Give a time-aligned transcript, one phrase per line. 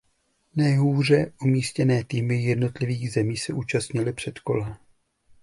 [0.55, 4.79] Nejhůře umístěné týmy jednotlivých zemí se účastnily předkola.